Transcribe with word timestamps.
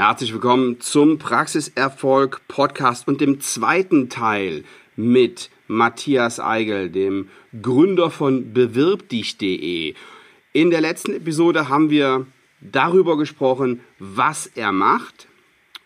Herzlich 0.00 0.32
willkommen 0.32 0.80
zum 0.80 1.18
Praxiserfolg 1.18 2.40
Podcast 2.48 3.06
und 3.06 3.20
dem 3.20 3.38
zweiten 3.42 4.08
Teil 4.08 4.64
mit 4.96 5.50
Matthias 5.68 6.40
Eigel, 6.40 6.88
dem 6.88 7.28
Gründer 7.60 8.10
von 8.10 8.54
bewirbdich.de. 8.54 9.92
In 10.54 10.70
der 10.70 10.80
letzten 10.80 11.12
Episode 11.12 11.68
haben 11.68 11.90
wir 11.90 12.24
darüber 12.62 13.18
gesprochen, 13.18 13.80
was 13.98 14.46
er 14.46 14.72
macht 14.72 15.28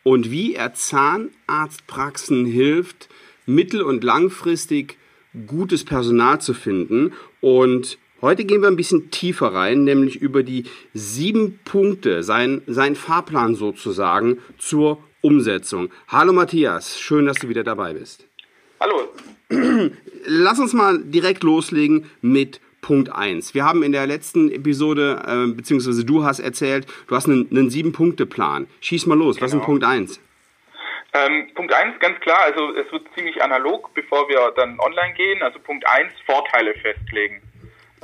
und 0.04 0.30
wie 0.30 0.54
er 0.54 0.74
Zahnarztpraxen 0.74 2.46
hilft, 2.46 3.08
mittel- 3.46 3.82
und 3.82 4.04
langfristig 4.04 4.96
gutes 5.48 5.84
Personal 5.84 6.40
zu 6.40 6.54
finden. 6.54 7.14
Und 7.40 7.98
heute 8.20 8.44
gehen 8.44 8.62
wir 8.62 8.68
ein 8.68 8.76
bisschen 8.76 9.10
tiefer 9.10 9.52
rein, 9.54 9.84
nämlich 9.84 10.16
über 10.16 10.42
die 10.42 10.64
sieben 10.92 11.60
Punkte, 11.64 12.22
sein, 12.22 12.62
sein 12.66 12.96
Fahrplan 12.96 13.54
sozusagen 13.54 14.38
zur 14.58 15.02
Umsetzung. 15.20 15.90
Hallo 16.08 16.32
Matthias, 16.32 17.00
schön, 17.00 17.26
dass 17.26 17.38
du 17.38 17.48
wieder 17.48 17.64
dabei 17.64 17.94
bist. 17.94 18.26
Hallo. 18.80 19.08
Lass 20.26 20.58
uns 20.58 20.72
mal 20.72 20.98
direkt 21.02 21.42
loslegen 21.42 22.10
mit 22.20 22.60
Punkt 22.84 23.10
1. 23.10 23.54
Wir 23.54 23.64
haben 23.64 23.82
in 23.82 23.92
der 23.92 24.06
letzten 24.06 24.52
Episode, 24.52 25.22
äh, 25.26 25.50
beziehungsweise 25.54 26.04
du 26.04 26.24
hast 26.24 26.40
erzählt, 26.40 26.86
du 27.08 27.16
hast 27.16 27.26
einen, 27.26 27.48
einen 27.50 27.70
Sieben-Punkte-Plan. 27.70 28.66
Schieß 28.80 29.06
mal 29.06 29.16
los, 29.16 29.36
genau. 29.36 29.44
was 29.44 29.48
ist 29.48 29.52
denn 29.52 29.60
genau. 29.60 29.66
Punkt 29.66 29.84
1? 29.84 30.20
Ähm, 31.14 31.48
Punkt 31.54 31.72
1, 31.72 31.98
ganz 32.00 32.20
klar, 32.20 32.40
also 32.44 32.74
es 32.74 32.90
wird 32.92 33.06
ziemlich 33.14 33.40
analog, 33.42 33.94
bevor 33.94 34.28
wir 34.28 34.52
dann 34.56 34.78
online 34.80 35.14
gehen. 35.14 35.42
Also 35.42 35.58
Punkt 35.60 35.86
1, 35.88 36.12
Vorteile 36.26 36.74
festlegen. 36.74 37.40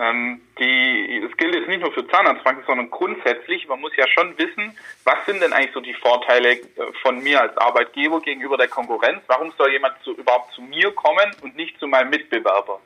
Ähm, 0.00 0.40
die, 0.58 1.22
es 1.30 1.36
gilt 1.36 1.54
jetzt 1.54 1.68
nicht 1.68 1.82
nur 1.82 1.92
für 1.92 2.06
Zahnarztpraxen, 2.08 2.64
sondern 2.66 2.90
grundsätzlich, 2.90 3.68
man 3.68 3.82
muss 3.82 3.94
ja 3.96 4.08
schon 4.08 4.36
wissen, 4.38 4.74
was 5.04 5.26
sind 5.26 5.42
denn 5.42 5.52
eigentlich 5.52 5.74
so 5.74 5.80
die 5.80 5.92
Vorteile 5.92 6.52
äh, 6.52 6.60
von 7.02 7.22
mir 7.22 7.42
als 7.42 7.54
Arbeitgeber 7.58 8.20
gegenüber 8.22 8.56
der 8.56 8.68
Konkurrenz? 8.68 9.20
Warum 9.26 9.52
soll 9.58 9.72
jemand 9.72 9.94
zu, 10.02 10.16
überhaupt 10.16 10.54
zu 10.54 10.62
mir 10.62 10.90
kommen 10.92 11.30
und 11.42 11.54
nicht 11.54 11.78
zu 11.78 11.86
meinem 11.86 12.08
Mitbewerber? 12.08 12.80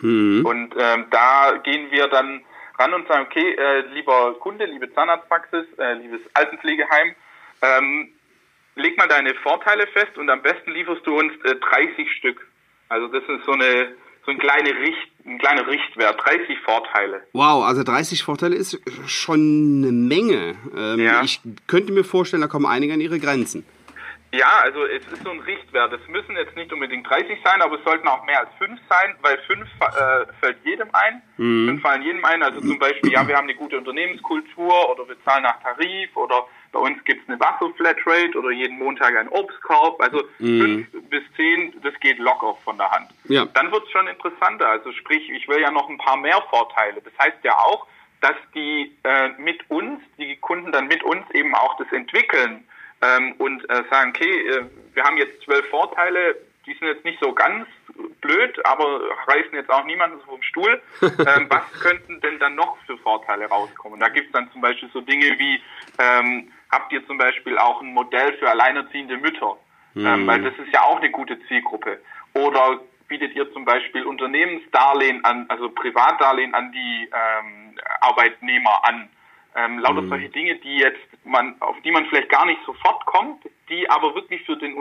Mhm. 0.00 0.46
Und 0.46 0.74
ähm, 0.78 1.04
da 1.10 1.60
gehen 1.62 1.90
wir 1.90 2.08
dann 2.08 2.42
ran 2.78 2.94
und 2.94 3.06
sagen, 3.08 3.26
okay, 3.26 3.54
äh, 3.56 3.80
lieber 3.92 4.34
Kunde, 4.40 4.64
liebe 4.64 4.90
Zahnarztpraxis, 4.94 5.66
äh, 5.78 5.92
liebes 5.94 6.20
Altenpflegeheim, 6.32 7.14
ähm, 7.60 8.08
leg 8.76 8.96
mal 8.96 9.08
deine 9.08 9.34
Vorteile 9.34 9.86
fest 9.88 10.16
und 10.16 10.30
am 10.30 10.40
besten 10.40 10.72
lieferst 10.72 11.06
du 11.06 11.18
uns 11.18 11.32
äh, 11.44 11.56
30 11.56 12.10
Stück. 12.12 12.46
Also 12.88 13.08
das 13.08 13.22
ist 13.28 13.44
so 13.44 13.52
eine 13.52 13.94
so 14.24 14.30
ein, 14.30 14.38
kleine 14.38 14.70
Richt, 14.70 15.26
ein 15.26 15.38
kleiner 15.38 15.66
Richtwert, 15.66 16.20
30 16.24 16.58
Vorteile. 16.64 17.22
Wow, 17.32 17.64
also 17.64 17.82
30 17.82 18.22
Vorteile 18.22 18.56
ist 18.56 18.80
schon 19.06 19.82
eine 19.82 19.92
Menge. 19.92 20.54
Ähm, 20.76 21.00
ja. 21.00 21.22
Ich 21.22 21.40
könnte 21.66 21.92
mir 21.92 22.04
vorstellen, 22.04 22.40
da 22.40 22.48
kommen 22.48 22.66
einige 22.66 22.94
an 22.94 23.00
ihre 23.00 23.18
Grenzen. 23.18 23.64
Ja, 24.36 24.60
also 24.62 24.84
es 24.84 25.06
ist 25.06 25.22
so 25.22 25.30
ein 25.30 25.40
Richtwert. 25.40 25.92
Es 25.92 26.08
müssen 26.08 26.36
jetzt 26.36 26.56
nicht 26.56 26.72
unbedingt 26.72 27.08
30 27.08 27.38
sein, 27.44 27.62
aber 27.62 27.78
es 27.78 27.84
sollten 27.84 28.08
auch 28.08 28.24
mehr 28.24 28.40
als 28.40 28.50
5 28.58 28.80
sein, 28.88 29.14
weil 29.22 29.38
5 29.38 29.60
äh, 29.60 30.26
fällt 30.40 30.58
jedem 30.64 30.88
ein. 30.92 31.22
Mhm. 31.36 31.68
5 31.68 31.82
fallen 31.82 32.02
jedem 32.02 32.24
ein. 32.24 32.42
Also 32.42 32.60
zum 32.60 32.78
Beispiel, 32.78 33.12
ja, 33.12 33.26
wir 33.28 33.36
haben 33.36 33.44
eine 33.44 33.54
gute 33.54 33.78
Unternehmenskultur 33.78 34.90
oder 34.90 35.06
wir 35.08 35.22
zahlen 35.24 35.44
nach 35.44 35.62
Tarif 35.62 36.16
oder 36.16 36.48
bei 36.72 36.80
uns 36.80 37.04
gibt 37.04 37.22
es 37.22 37.28
eine 37.28 37.38
Wasserflatrate 37.38 38.36
oder 38.36 38.50
jeden 38.50 38.76
Montag 38.76 39.16
ein 39.16 39.28
Obstkorb. 39.28 40.00
Also 40.02 40.24
mhm. 40.40 40.88
5 40.90 41.10
bis 41.10 41.22
10, 41.36 41.80
das 41.82 41.94
geht 42.00 42.18
locker 42.18 42.56
von 42.64 42.76
der 42.76 42.90
Hand. 42.90 43.10
Ja. 43.28 43.44
Dann 43.54 43.70
wird 43.70 43.84
es 43.84 43.92
schon 43.92 44.08
interessanter. 44.08 44.68
Also 44.68 44.90
sprich, 44.92 45.30
ich 45.30 45.46
will 45.46 45.60
ja 45.60 45.70
noch 45.70 45.88
ein 45.88 45.98
paar 45.98 46.16
mehr 46.16 46.42
Vorteile. 46.50 47.00
Das 47.02 47.12
heißt 47.24 47.38
ja 47.44 47.56
auch, 47.56 47.86
dass 48.20 48.36
die 48.52 48.96
äh, 49.04 49.28
mit 49.38 49.70
uns, 49.70 50.00
die 50.18 50.34
Kunden 50.36 50.72
dann 50.72 50.88
mit 50.88 51.04
uns 51.04 51.24
eben 51.34 51.54
auch 51.54 51.76
das 51.76 51.92
entwickeln 51.92 52.64
ähm, 53.02 53.34
und 53.38 53.68
äh, 53.70 53.82
sagen, 53.90 54.12
okay, 54.14 54.48
äh, 54.48 54.64
wir 54.94 55.04
haben 55.04 55.16
jetzt 55.16 55.42
zwölf 55.42 55.66
Vorteile, 55.68 56.36
die 56.66 56.74
sind 56.74 56.88
jetzt 56.88 57.04
nicht 57.04 57.20
so 57.20 57.32
ganz 57.32 57.66
blöd, 58.20 58.64
aber 58.64 59.00
reißen 59.26 59.52
jetzt 59.52 59.70
auch 59.70 59.84
niemanden 59.84 60.20
vom 60.22 60.42
Stuhl. 60.42 60.82
Ähm, 61.26 61.46
was 61.48 61.62
könnten 61.80 62.20
denn 62.20 62.38
dann 62.38 62.54
noch 62.54 62.76
für 62.86 62.98
Vorteile 62.98 63.46
rauskommen? 63.46 64.00
Da 64.00 64.08
gibt 64.08 64.26
es 64.26 64.32
dann 64.32 64.50
zum 64.52 64.60
Beispiel 64.60 64.90
so 64.92 65.00
Dinge 65.00 65.38
wie, 65.38 65.62
ähm, 65.98 66.52
habt 66.70 66.92
ihr 66.92 67.06
zum 67.06 67.18
Beispiel 67.18 67.56
auch 67.56 67.80
ein 67.80 67.94
Modell 67.94 68.36
für 68.38 68.50
alleinerziehende 68.50 69.16
Mütter? 69.16 69.56
Mhm. 69.94 70.06
Ähm, 70.06 70.26
weil 70.26 70.42
das 70.42 70.52
ist 70.58 70.72
ja 70.72 70.82
auch 70.82 70.98
eine 70.98 71.10
gute 71.10 71.38
Zielgruppe. 71.46 72.00
Oder 72.34 72.80
bietet 73.08 73.34
ihr 73.34 73.50
zum 73.52 73.64
Beispiel 73.64 74.04
Unternehmensdarlehen 74.04 75.24
an, 75.24 75.46
also 75.48 75.70
Privatdarlehen 75.70 76.54
an 76.54 76.72
die 76.72 77.08
ähm, 77.12 77.78
Arbeitnehmer 78.00 78.84
an? 78.84 79.08
Ähm, 79.56 79.78
lauter 79.78 80.02
mhm. 80.02 80.08
solche 80.08 80.28
Dinge, 80.30 80.56
die 80.56 80.78
jetzt 80.78 80.98
man, 81.24 81.54
auf 81.60 81.76
die 81.84 81.92
man 81.92 82.06
vielleicht 82.06 82.28
gar 82.28 82.44
nicht 82.44 82.60
sofort 82.66 83.06
kommt, 83.06 83.44
die 83.68 83.88
aber 83.88 84.14
wirklich 84.14 84.44
für 84.44 84.56
den, 84.56 84.74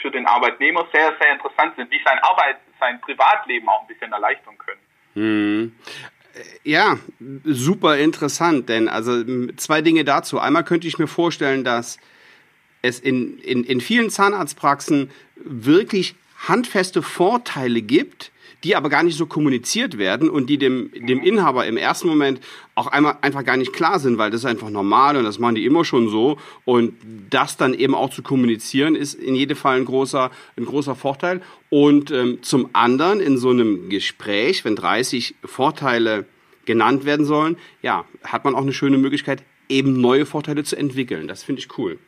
für 0.00 0.10
den 0.10 0.26
Arbeitnehmer 0.26 0.86
sehr, 0.92 1.14
sehr 1.20 1.32
interessant 1.34 1.76
sind, 1.76 1.92
die 1.92 2.00
sein 2.04 2.18
Arbeit, 2.22 2.56
sein 2.80 3.00
Privatleben 3.00 3.68
auch 3.68 3.82
ein 3.82 3.86
bisschen 3.86 4.12
erleichtern 4.12 4.56
können. 4.58 4.80
Mhm. 5.14 5.72
Ja, 6.64 6.98
super 7.44 7.96
interessant, 7.96 8.68
denn 8.68 8.88
also 8.88 9.24
zwei 9.56 9.80
Dinge 9.80 10.04
dazu. 10.04 10.38
Einmal 10.38 10.64
könnte 10.64 10.86
ich 10.86 10.98
mir 10.98 11.06
vorstellen, 11.06 11.64
dass 11.64 11.98
es 12.82 13.00
in, 13.00 13.38
in, 13.38 13.64
in 13.64 13.80
vielen 13.80 14.10
Zahnarztpraxen 14.10 15.10
wirklich 15.36 16.14
handfeste 16.46 17.02
Vorteile 17.02 17.80
gibt, 17.80 18.32
die 18.66 18.74
aber 18.74 18.88
gar 18.88 19.04
nicht 19.04 19.16
so 19.16 19.26
kommuniziert 19.26 19.96
werden 19.96 20.28
und 20.28 20.50
die 20.50 20.58
dem, 20.58 20.90
dem 20.92 21.22
Inhaber 21.22 21.66
im 21.66 21.76
ersten 21.76 22.08
Moment 22.08 22.40
auch 22.74 22.88
einmal 22.88 23.16
einfach 23.20 23.44
gar 23.44 23.56
nicht 23.56 23.72
klar 23.72 24.00
sind, 24.00 24.18
weil 24.18 24.32
das 24.32 24.40
ist 24.40 24.46
einfach 24.46 24.70
normal 24.70 25.16
und 25.16 25.22
das 25.22 25.38
machen 25.38 25.54
die 25.54 25.64
immer 25.64 25.84
schon 25.84 26.08
so. 26.08 26.36
Und 26.64 26.94
das 27.30 27.56
dann 27.56 27.74
eben 27.74 27.94
auch 27.94 28.10
zu 28.10 28.24
kommunizieren, 28.24 28.96
ist 28.96 29.14
in 29.14 29.36
jedem 29.36 29.56
Fall 29.56 29.76
ein 29.76 29.84
großer, 29.84 30.32
ein 30.56 30.64
großer 30.64 30.96
Vorteil. 30.96 31.42
Und 31.70 32.10
ähm, 32.10 32.42
zum 32.42 32.70
anderen 32.72 33.20
in 33.20 33.38
so 33.38 33.50
einem 33.50 33.88
Gespräch, 33.88 34.64
wenn 34.64 34.74
30 34.74 35.36
Vorteile 35.44 36.26
genannt 36.64 37.04
werden 37.04 37.24
sollen, 37.24 37.58
ja, 37.82 38.04
hat 38.24 38.44
man 38.44 38.56
auch 38.56 38.62
eine 38.62 38.72
schöne 38.72 38.98
Möglichkeit, 38.98 39.44
eben 39.68 40.00
neue 40.00 40.26
Vorteile 40.26 40.64
zu 40.64 40.74
entwickeln. 40.74 41.28
Das 41.28 41.44
finde 41.44 41.60
ich 41.60 41.78
cool. 41.78 42.00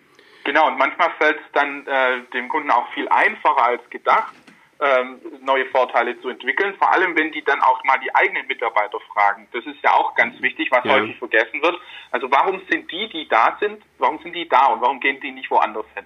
Genau, 0.42 0.66
und 0.66 0.76
manchmal 0.76 1.10
fällt 1.18 1.36
es 1.36 1.52
dann 1.52 1.86
äh, 1.86 2.22
dem 2.34 2.48
Kunden 2.48 2.72
auch 2.72 2.92
viel 2.94 3.08
einfacher 3.08 3.64
als 3.64 3.88
gedacht 3.91 4.34
ähm, 4.81 5.21
neue 5.43 5.66
Vorteile 5.66 6.21
zu 6.21 6.28
entwickeln, 6.28 6.75
vor 6.78 6.93
allem 6.93 7.16
wenn 7.16 7.33
die 7.33 7.43
dann 7.43 7.61
auch 7.61 7.83
mal 7.84 7.99
die 7.99 8.15
eigenen 8.15 8.47
Mitarbeiter 8.47 9.00
fragen. 9.12 9.49
Das 9.53 9.65
ist 9.66 9.83
ja 9.83 9.93
auch 9.93 10.15
ganz 10.15 10.41
wichtig, 10.41 10.71
was 10.71 10.84
ja. 10.84 10.93
häufig 10.93 11.16
vergessen 11.19 11.61
wird. 11.62 11.77
Also 12.12 12.31
warum 12.31 12.61
sind 12.71 12.91
die, 12.91 13.09
die 13.09 13.28
da 13.28 13.56
sind, 13.61 13.83
warum 13.99 14.19
sind 14.21 14.34
die 14.34 14.49
da 14.49 14.66
und 14.66 14.81
warum 14.81 15.00
gehen 15.00 15.21
die 15.21 15.33
nicht 15.33 15.50
woanders 15.50 15.87
hin? 15.94 16.05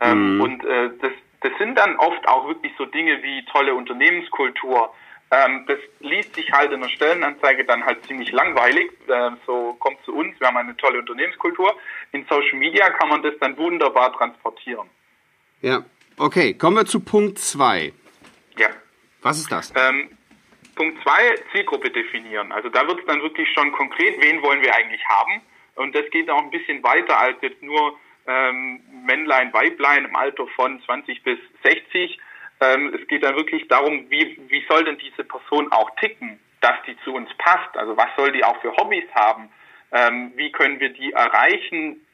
Ähm, 0.00 0.36
mhm. 0.36 0.40
Und 0.40 0.64
äh, 0.64 0.90
das, 1.00 1.12
das 1.42 1.52
sind 1.58 1.76
dann 1.76 1.96
oft 1.96 2.26
auch 2.28 2.48
wirklich 2.48 2.72
so 2.78 2.84
Dinge 2.86 3.22
wie 3.22 3.44
tolle 3.46 3.74
Unternehmenskultur. 3.74 4.92
Ähm, 5.30 5.64
das 5.68 5.78
liest 6.00 6.34
sich 6.34 6.50
halt 6.50 6.72
in 6.72 6.80
der 6.80 6.88
Stellenanzeige 6.88 7.64
dann 7.64 7.84
halt 7.84 8.04
ziemlich 8.06 8.32
langweilig. 8.32 8.90
Äh, 9.06 9.30
so 9.46 9.76
kommt 9.78 10.02
zu 10.04 10.12
uns, 10.14 10.38
wir 10.40 10.48
haben 10.48 10.56
eine 10.56 10.76
tolle 10.76 10.98
Unternehmenskultur. 10.98 11.76
In 12.10 12.26
Social 12.28 12.58
Media 12.58 12.90
kann 12.90 13.08
man 13.08 13.22
das 13.22 13.34
dann 13.40 13.56
wunderbar 13.56 14.12
transportieren. 14.12 14.88
Ja, 15.60 15.84
okay, 16.18 16.54
kommen 16.54 16.76
wir 16.78 16.86
zu 16.86 16.98
Punkt 16.98 17.38
2. 17.38 17.92
Ja. 18.56 18.68
Was 19.22 19.38
ist 19.38 19.52
das? 19.52 19.72
Ähm, 19.76 20.10
Punkt 20.74 21.02
zwei, 21.02 21.34
Zielgruppe 21.52 21.90
definieren. 21.90 22.52
Also 22.52 22.68
da 22.68 22.86
wird 22.86 23.00
es 23.00 23.06
dann 23.06 23.22
wirklich 23.22 23.48
schon 23.52 23.72
konkret, 23.72 24.20
wen 24.20 24.42
wollen 24.42 24.62
wir 24.62 24.74
eigentlich 24.74 25.04
haben. 25.06 25.42
Und 25.74 25.94
das 25.94 26.08
geht 26.10 26.30
auch 26.30 26.42
ein 26.42 26.50
bisschen 26.50 26.82
weiter 26.82 27.18
als 27.18 27.36
jetzt 27.42 27.62
nur 27.62 27.98
ähm, 28.26 28.80
Männlein, 29.04 29.52
Weiblein 29.52 30.04
im 30.04 30.16
Alter 30.16 30.46
von 30.48 30.80
20 30.82 31.22
bis 31.22 31.38
60. 31.62 32.18
Ähm, 32.60 32.94
es 32.98 33.06
geht 33.08 33.22
dann 33.22 33.36
wirklich 33.36 33.66
darum, 33.68 34.10
wie, 34.10 34.38
wie 34.48 34.64
soll 34.68 34.84
denn 34.84 34.98
diese 34.98 35.24
Person 35.24 35.70
auch 35.72 35.90
ticken, 35.96 36.38
dass 36.60 36.76
die 36.86 36.96
zu 37.04 37.14
uns 37.14 37.28
passt. 37.38 37.76
Also 37.76 37.96
was 37.96 38.08
soll 38.16 38.32
die 38.32 38.44
auch 38.44 38.60
für 38.60 38.76
Hobbys 38.76 39.04
haben? 39.14 39.50
Ähm, 39.92 40.32
wie 40.36 40.52
können 40.52 40.78
wir 40.80 40.90
die 40.90 41.12
erreichen 41.12 42.06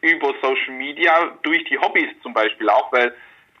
über 0.00 0.34
Social 0.42 0.74
Media 0.74 1.36
durch 1.42 1.64
die 1.64 1.78
Hobbys 1.78 2.10
zum 2.22 2.34
Beispiel 2.34 2.68
auch, 2.68 2.92
weil 2.92 3.14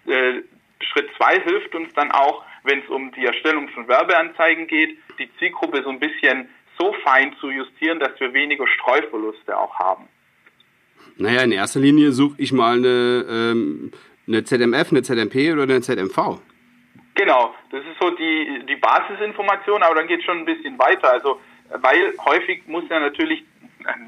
äh, 0.06 0.42
Schritt 0.84 1.08
zwei 1.16 1.40
hilft 1.40 1.74
uns 1.74 1.92
dann 1.94 2.10
auch, 2.10 2.44
wenn 2.62 2.80
es 2.80 2.88
um 2.88 3.12
die 3.12 3.24
Erstellung 3.24 3.68
von 3.68 3.88
Werbeanzeigen 3.88 4.66
geht, 4.66 4.98
die 5.18 5.28
Zielgruppe 5.38 5.82
so 5.82 5.90
ein 5.90 6.00
bisschen 6.00 6.48
so 6.78 6.94
fein 7.04 7.34
zu 7.40 7.50
justieren, 7.50 8.00
dass 8.00 8.18
wir 8.18 8.32
weniger 8.32 8.66
Streuverluste 8.66 9.56
auch 9.56 9.78
haben. 9.78 10.08
Naja, 11.16 11.42
in 11.42 11.52
erster 11.52 11.80
Linie 11.80 12.12
suche 12.12 12.34
ich 12.38 12.52
mal 12.52 12.76
eine, 12.76 13.24
ähm, 13.28 13.92
eine 14.26 14.44
ZMF, 14.44 14.90
eine 14.90 15.02
ZMP 15.02 15.52
oder 15.52 15.62
eine 15.62 15.80
ZMV. 15.80 16.40
Genau, 17.14 17.54
das 17.70 17.80
ist 17.84 18.00
so 18.00 18.10
die, 18.10 18.64
die 18.68 18.76
Basisinformation, 18.76 19.82
aber 19.82 19.94
dann 19.94 20.08
geht 20.08 20.20
es 20.20 20.24
schon 20.24 20.38
ein 20.38 20.44
bisschen 20.44 20.76
weiter. 20.78 21.12
Also, 21.12 21.40
weil 21.70 22.12
häufig 22.24 22.66
muss 22.66 22.84
ja 22.90 22.98
natürlich, 22.98 23.44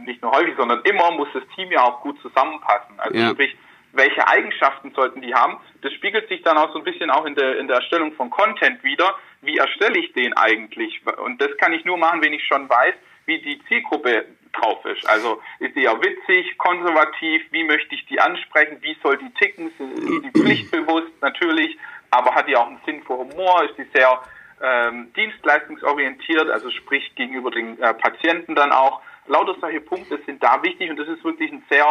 nicht 0.05 0.22
nur 0.22 0.32
häufig, 0.32 0.55
sondern 0.56 0.81
immer 0.82 1.12
muss 1.12 1.29
das 1.32 1.44
Team 1.55 1.70
ja 1.70 1.84
auch 1.84 2.00
gut 2.00 2.20
zusammenpassen. 2.20 2.99
Also 2.99 3.17
ja. 3.17 3.31
sprich, 3.31 3.56
welche 3.96 4.26
Eigenschaften 4.26 4.93
sollten 4.94 5.20
die 5.20 5.34
haben. 5.34 5.58
Das 5.82 5.93
spiegelt 5.93 6.28
sich 6.28 6.43
dann 6.43 6.58
auch 6.58 6.72
so 6.72 6.78
ein 6.78 6.84
bisschen 6.84 7.10
auch 7.10 7.25
in 7.25 7.34
der, 7.34 7.58
in 7.58 7.69
der 7.69 7.76
Erstellung 7.76 8.12
von 8.12 8.31
Content 8.31 8.82
wieder. 8.84 9.14
Wie 9.43 9.58
erstelle 9.58 9.98
ich 9.98 10.12
den 10.12 10.32
eigentlich? 10.34 11.00
Und 11.19 11.40
das 11.40 11.56
kann 11.58 11.72
ich 11.72 11.84
nur 11.84 11.98
machen, 11.98 12.22
wenn 12.22 12.32
ich 12.32 12.44
schon 12.46 12.69
weiß, 12.69 12.94
wie 13.26 13.40
die 13.40 13.60
Zielgruppe 13.66 14.26
drauf 14.52 14.84
ist. 14.87 15.06
Also 15.08 15.43
ist 15.58 15.75
sie 15.75 15.82
ja 15.82 15.93
witzig, 16.00 16.56
konservativ, 16.58 17.43
wie 17.50 17.64
möchte 17.64 17.94
ich 17.94 18.06
die 18.06 18.20
ansprechen, 18.20 18.78
wie 18.81 18.96
soll 19.02 19.19
die 19.19 19.31
ticken, 19.34 19.69
ist 19.69 19.78
sie 19.78 20.31
pflichtbewusst 20.43 21.12
natürlich, 21.20 21.76
aber 22.10 22.34
hat 22.34 22.48
die 22.48 22.56
auch 22.56 22.69
einen 22.69 22.81
Sinn 22.87 23.02
für 23.02 23.19
Humor, 23.19 23.64
ist 23.64 23.76
sie 23.76 23.87
sehr 23.94 24.22
ähm, 24.62 25.12
dienstleistungsorientiert, 25.14 26.48
also 26.50 26.70
sprich 26.70 27.14
gegenüber 27.14 27.50
den 27.50 27.78
äh, 27.81 27.94
Patienten 27.94 28.54
dann 28.54 28.72
auch. 28.72 29.02
Lauter 29.26 29.56
solche 29.60 29.81
Punkte 29.81 30.19
sind 30.25 30.43
da 30.43 30.62
wichtig 30.62 30.88
und 30.90 30.96
das 30.98 31.08
ist 31.08 31.25
wirklich 31.25 31.52
ein 31.52 31.64
sehr, 31.69 31.84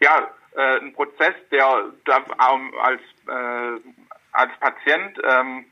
ja, 0.00 0.30
äh, 0.56 0.78
ein 0.80 0.92
Prozess, 0.92 1.34
der 1.50 1.92
da 2.04 2.16
ähm, 2.18 2.72
als, 2.80 3.00
äh, 3.28 3.80
als 4.32 4.52
Patient 4.60 5.18
ähm, 5.24 5.66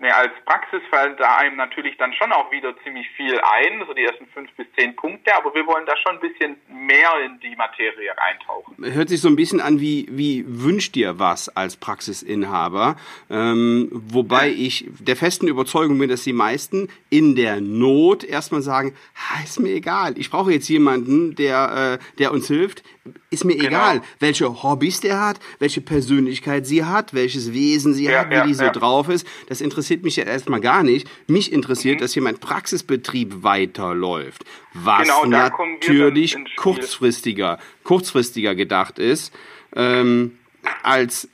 Ne, 0.00 0.12
als 0.12 0.32
Praxisfall 0.44 1.14
da 1.16 1.36
einem 1.36 1.56
natürlich 1.56 1.96
dann 1.98 2.12
schon 2.14 2.32
auch 2.32 2.50
wieder 2.50 2.74
ziemlich 2.82 3.08
viel 3.10 3.38
ein, 3.40 3.84
so 3.86 3.94
die 3.94 4.02
ersten 4.02 4.26
fünf 4.26 4.50
bis 4.56 4.66
zehn 4.76 4.96
Punkte, 4.96 5.34
aber 5.36 5.54
wir 5.54 5.64
wollen 5.68 5.86
da 5.86 5.96
schon 5.96 6.16
ein 6.16 6.20
bisschen 6.20 6.56
mehr 6.68 7.10
in 7.24 7.38
die 7.38 7.54
Materie 7.54 8.10
reintauchen. 8.16 8.92
Hört 8.92 9.08
sich 9.08 9.20
so 9.20 9.28
ein 9.28 9.36
bisschen 9.36 9.60
an 9.60 9.80
wie, 9.80 10.08
wie 10.10 10.44
wünscht 10.48 10.96
dir 10.96 11.20
was 11.20 11.48
als 11.48 11.76
Praxisinhaber, 11.76 12.96
ähm, 13.30 13.88
wobei 13.92 14.48
ich 14.48 14.84
der 14.98 15.14
festen 15.14 15.46
Überzeugung 15.46 15.96
bin, 15.96 16.08
dass 16.08 16.24
die 16.24 16.32
meisten 16.32 16.88
in 17.08 17.36
der 17.36 17.60
Not 17.60 18.24
erstmal 18.24 18.62
sagen, 18.62 18.96
ist 19.44 19.60
mir 19.60 19.70
egal, 19.74 20.18
ich 20.18 20.28
brauche 20.28 20.50
jetzt 20.50 20.68
jemanden, 20.68 21.36
der, 21.36 22.00
äh, 22.00 22.16
der 22.18 22.32
uns 22.32 22.48
hilft, 22.48 22.82
ist 23.30 23.44
mir 23.44 23.56
genau. 23.56 23.66
egal, 23.66 24.02
welche 24.18 24.62
Hobbys 24.62 25.00
der 25.00 25.20
hat, 25.20 25.38
welche 25.58 25.80
Persönlichkeit 25.80 26.66
sie 26.66 26.84
hat, 26.84 27.12
welches 27.12 27.52
Wesen 27.52 27.92
sie 27.92 28.04
ja, 28.04 28.20
hat, 28.20 28.30
wie 28.30 28.34
ja, 28.34 28.46
die 28.46 28.54
so 28.54 28.64
ja. 28.64 28.70
drauf 28.70 29.08
ist. 29.08 29.26
Das 29.48 29.60
interessiert 29.60 30.02
mich 30.02 30.16
ja 30.16 30.24
erstmal 30.24 30.60
gar 30.60 30.82
nicht. 30.82 31.08
Mich 31.26 31.52
interessiert, 31.52 31.96
mhm. 31.96 32.00
dass 32.00 32.14
hier 32.14 32.22
mein 32.22 32.38
Praxisbetrieb 32.38 33.42
weiterläuft. 33.42 34.44
Was 34.72 35.02
genau, 35.02 35.26
natürlich 35.26 36.36
kurzfristiger, 36.56 37.58
kurzfristiger 37.82 38.54
gedacht 38.54 38.98
ist. 38.98 39.34
Ähm, 39.76 40.38
als, 40.82 41.28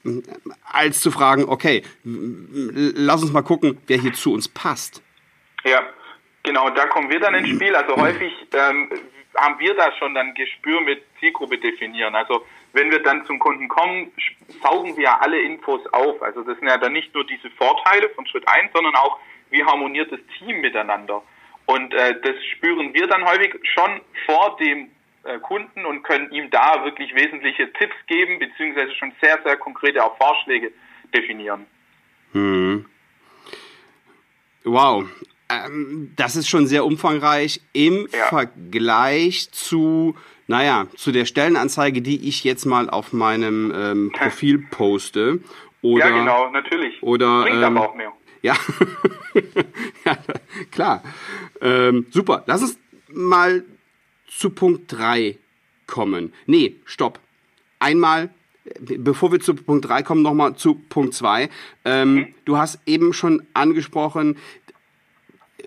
als 0.64 1.00
zu 1.00 1.12
fragen, 1.12 1.44
okay, 1.44 1.82
lass 2.02 3.22
uns 3.22 3.32
mal 3.32 3.42
gucken, 3.42 3.78
wer 3.86 3.98
hier 3.98 4.12
zu 4.12 4.32
uns 4.32 4.48
passt. 4.48 5.02
Ja, 5.64 5.82
genau, 6.42 6.70
da 6.70 6.86
kommen 6.86 7.10
wir 7.10 7.20
dann 7.20 7.34
ins 7.34 7.50
Spiel. 7.50 7.76
Also 7.76 7.96
häufig 7.96 8.32
ähm, 8.52 8.90
haben 9.36 9.58
wir 9.58 9.74
da 9.74 9.92
schon 9.98 10.14
dann 10.14 10.34
Gespür 10.34 10.80
mit 10.80 11.02
Zielgruppe 11.18 11.58
definieren. 11.58 12.14
Also 12.14 12.44
wenn 12.72 12.90
wir 12.90 13.02
dann 13.02 13.24
zum 13.26 13.38
Kunden 13.38 13.68
kommen, 13.68 14.12
saugen 14.62 14.96
wir 14.96 15.04
ja 15.04 15.18
alle 15.20 15.40
Infos 15.40 15.80
auf. 15.92 16.22
Also 16.22 16.42
das 16.42 16.58
sind 16.58 16.68
ja 16.68 16.78
dann 16.78 16.92
nicht 16.92 17.14
nur 17.14 17.26
diese 17.26 17.50
Vorteile 17.50 18.08
von 18.10 18.26
Schritt 18.26 18.46
1, 18.46 18.72
sondern 18.72 18.94
auch, 18.96 19.18
wie 19.50 19.64
harmoniert 19.64 20.12
das 20.12 20.20
Team 20.38 20.60
miteinander. 20.60 21.22
Und 21.66 21.92
äh, 21.94 22.20
das 22.20 22.44
spüren 22.52 22.94
wir 22.94 23.06
dann 23.06 23.24
häufig 23.24 23.54
schon 23.62 24.00
vor 24.26 24.56
dem 24.60 24.90
äh, 25.24 25.38
Kunden 25.38 25.84
und 25.84 26.02
können 26.02 26.30
ihm 26.32 26.50
da 26.50 26.84
wirklich 26.84 27.14
wesentliche 27.14 27.72
Tipps 27.72 27.94
geben, 28.06 28.38
beziehungsweise 28.38 28.94
schon 28.94 29.12
sehr, 29.20 29.38
sehr 29.44 29.56
konkrete 29.56 30.04
auch 30.04 30.16
Vorschläge 30.16 30.72
definieren. 31.14 31.66
Hm. 32.32 32.86
Wow, 34.64 35.04
ähm, 35.50 36.12
das 36.16 36.36
ist 36.36 36.48
schon 36.48 36.66
sehr 36.66 36.84
umfangreich 36.84 37.60
im 37.72 38.08
ja. 38.12 38.26
Vergleich 38.26 39.50
zu, 39.50 40.14
naja, 40.46 40.86
zu 40.96 41.12
der 41.12 41.24
Stellenanzeige, 41.24 42.02
die 42.02 42.28
ich 42.28 42.44
jetzt 42.44 42.64
mal 42.64 42.88
auf 42.88 43.12
meinem 43.12 43.72
ähm, 43.74 44.12
Profil 44.12 44.64
poste. 44.70 45.40
Oder, 45.82 46.08
ja, 46.08 46.18
genau, 46.18 46.50
natürlich. 46.50 47.02
Oder, 47.02 47.42
Bringt 47.42 47.56
ähm, 47.56 47.64
aber 47.64 47.90
auch 47.90 47.94
mehr. 47.94 48.12
Ja, 48.42 48.56
ja 50.04 50.18
klar. 50.70 51.02
Ähm, 51.60 52.06
super. 52.10 52.44
Lass 52.46 52.62
uns 52.62 52.78
mal 53.08 53.64
zu 54.28 54.50
Punkt 54.50 54.92
3 54.92 55.36
kommen. 55.86 56.32
Nee, 56.46 56.76
stopp. 56.84 57.18
Einmal 57.78 58.30
bevor 58.78 59.32
wir 59.32 59.40
zu 59.40 59.54
Punkt 59.54 59.88
3 59.88 60.02
kommen, 60.02 60.22
nochmal 60.22 60.54
zu 60.54 60.74
Punkt 60.74 61.14
2. 61.14 61.48
Ähm, 61.84 62.14
mhm. 62.14 62.34
Du 62.44 62.56
hast 62.56 62.78
eben 62.86 63.12
schon 63.12 63.42
angesprochen, 63.54 64.36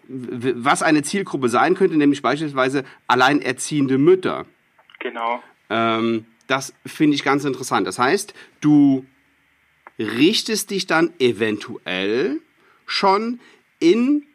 was 0.07 0.83
eine 0.83 1.03
Zielgruppe 1.03 1.49
sein 1.49 1.75
könnte, 1.75 1.97
nämlich 1.97 2.21
beispielsweise 2.21 2.83
alleinerziehende 3.07 3.97
Mütter. 3.97 4.45
Genau. 4.99 5.41
Ähm, 5.69 6.25
das 6.47 6.73
finde 6.85 7.15
ich 7.15 7.23
ganz 7.23 7.45
interessant. 7.45 7.87
Das 7.87 7.99
heißt, 7.99 8.33
du 8.61 9.05
richtest 9.97 10.71
dich 10.71 10.87
dann 10.87 11.13
eventuell 11.19 12.41
schon 12.85 13.39
in 13.79 14.25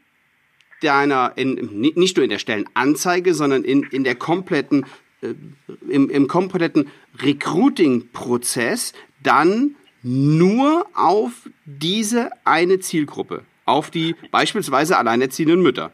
deiner, 0.80 1.32
in, 1.36 1.54
nicht 1.94 2.16
nur 2.16 2.24
in 2.24 2.30
der 2.30 2.38
Stellenanzeige, 2.38 3.34
sondern 3.34 3.64
in, 3.64 3.82
in 3.84 4.04
der 4.04 4.14
kompletten, 4.14 4.86
äh, 5.20 5.34
im, 5.88 6.08
im 6.08 6.28
kompletten 6.28 6.90
Recruiting-Prozess 7.20 8.92
dann 9.22 9.74
nur 10.02 10.86
auf 10.94 11.32
diese 11.64 12.30
eine 12.44 12.78
Zielgruppe 12.78 13.44
auf 13.68 13.90
die 13.90 14.14
beispielsweise 14.30 14.96
alleinerziehenden 14.96 15.62
Mütter? 15.62 15.92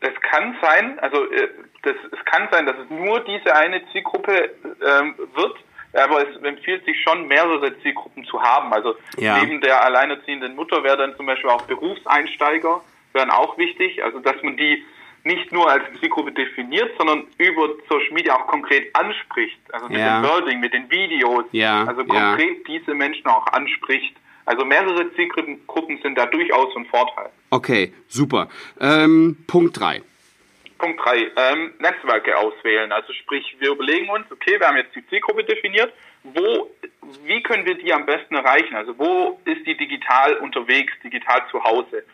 Es 0.00 0.14
kann 0.22 0.56
sein, 0.62 0.98
also 1.00 1.24
äh, 1.30 1.48
das, 1.82 1.94
es 2.12 2.24
kann 2.24 2.48
sein, 2.50 2.66
dass 2.66 2.76
es 2.76 2.90
nur 2.90 3.20
diese 3.20 3.54
eine 3.54 3.80
Zielgruppe 3.92 4.50
ähm, 4.64 5.14
wird, 5.34 5.56
aber 5.92 6.28
es 6.28 6.36
empfiehlt 6.42 6.84
sich 6.84 7.00
schon, 7.02 7.26
mehrere 7.26 7.78
Zielgruppen 7.80 8.24
zu 8.24 8.40
haben. 8.42 8.72
Also 8.72 8.96
ja. 9.16 9.38
neben 9.38 9.60
der 9.60 9.82
alleinerziehenden 9.84 10.54
Mutter 10.54 10.84
wäre 10.84 10.96
dann 10.96 11.16
zum 11.16 11.26
Beispiel 11.26 11.50
auch 11.50 11.62
Berufseinsteiger, 11.62 12.82
wären 13.12 13.30
auch 13.30 13.56
wichtig, 13.56 14.02
also 14.04 14.20
dass 14.20 14.42
man 14.42 14.56
die 14.56 14.84
nicht 15.24 15.50
nur 15.50 15.68
als 15.68 15.82
Zielgruppe 15.98 16.30
definiert, 16.30 16.92
sondern 16.96 17.24
über 17.38 17.68
Social 17.88 18.12
Media 18.12 18.36
auch 18.36 18.46
konkret 18.46 18.94
anspricht. 18.94 19.58
Also 19.72 19.88
mit 19.88 19.98
ja. 19.98 20.20
dem 20.20 20.28
Wording, 20.30 20.60
mit 20.60 20.72
den 20.72 20.88
Videos. 20.88 21.44
Ja. 21.50 21.84
Also 21.84 22.04
konkret 22.04 22.66
diese 22.68 22.94
Menschen 22.94 23.26
auch 23.26 23.46
anspricht. 23.48 24.14
Also 24.46 24.64
mehrere 24.64 25.12
Zielgruppen 25.14 25.98
sind 26.02 26.16
da 26.16 26.26
durchaus 26.26 26.74
ein 26.76 26.86
Vorteil. 26.86 27.30
Okay, 27.50 27.92
super. 28.08 28.48
Ähm, 28.80 29.36
Punkt 29.46 29.78
3. 29.78 30.02
Punkt 30.78 31.00
3, 31.04 31.30
ähm, 31.36 31.74
Netzwerke 31.78 32.36
auswählen. 32.36 32.92
Also 32.92 33.12
sprich, 33.12 33.56
wir 33.58 33.70
überlegen 33.70 34.08
uns, 34.08 34.30
okay, 34.30 34.58
wir 34.60 34.68
haben 34.68 34.76
jetzt 34.76 34.94
die 34.94 35.06
Zielgruppe 35.08 35.44
definiert, 35.44 35.92
wo, 36.22 36.70
wie 37.24 37.42
können 37.42 37.64
wir 37.66 37.76
die 37.76 37.92
am 37.92 38.06
besten 38.06 38.34
erreichen? 38.34 38.76
Also 38.76 38.98
wo 38.98 39.40
ist 39.44 39.66
die 39.66 39.76
digital 39.76 40.36
unterwegs, 40.36 40.92
digital 41.02 41.42
zu 41.50 41.62
Hause? 41.62 42.04